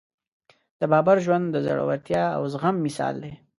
د 0.79 0.81
بابر 0.91 1.17
ژوند 1.25 1.45
د 1.51 1.57
زړورتیا 1.65 2.23
او 2.37 2.43
زغم 2.53 2.75
مثال 2.85 3.15
دی. 3.23 3.33